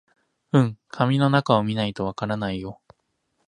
[0.53, 2.81] うん、紙の中を見ないとわからないよ